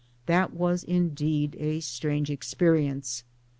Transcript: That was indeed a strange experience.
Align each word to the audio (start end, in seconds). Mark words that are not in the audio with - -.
That 0.25 0.51
was 0.51 0.83
indeed 0.83 1.55
a 1.59 1.79
strange 1.79 2.31
experience. 2.31 3.23